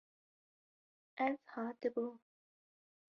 [1.25, 2.15] Ez hatibûm.